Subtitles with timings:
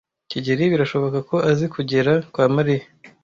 [0.31, 2.85] kigeli birashoboka ko azi kugera kwa Mariya.